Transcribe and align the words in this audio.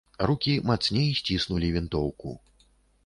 Рукі 0.29 0.53
мацней 0.69 1.11
сціснулі 1.19 1.71
вінтоўку. 1.77 2.29